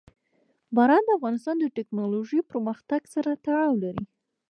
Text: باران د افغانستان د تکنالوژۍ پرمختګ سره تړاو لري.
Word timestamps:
باران 0.75 1.03
د 1.05 1.09
افغانستان 1.17 1.55
د 1.59 1.65
تکنالوژۍ 1.77 2.39
پرمختګ 2.51 3.01
سره 3.13 3.29
تړاو 3.45 3.73
لري. 3.83 4.05